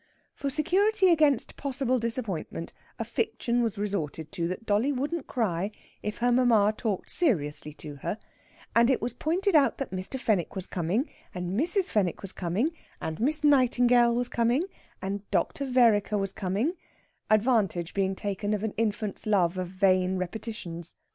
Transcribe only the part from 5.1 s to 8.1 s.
cry if her mamma talked seriously to